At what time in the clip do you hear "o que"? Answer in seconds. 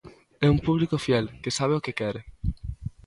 1.75-1.97